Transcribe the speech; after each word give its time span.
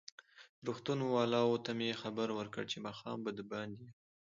روغتون 0.65 0.99
والاوو 1.13 1.61
ته 1.65 1.71
مې 1.77 1.99
خبر 2.01 2.27
ورکړ 2.33 2.63
چې 2.71 2.77
ماښام 2.85 3.17
به 3.25 3.31
دباندې 3.39 3.81
یم. 3.85 3.91